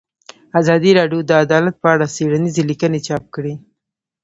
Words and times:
ازادي 0.59 0.91
راډیو 0.99 1.19
د 1.25 1.31
عدالت 1.43 1.75
په 1.81 1.87
اړه 1.93 2.05
څېړنیزې 2.15 2.63
لیکنې 2.69 2.99
چاپ 3.07 3.23
کړي. 3.35 3.53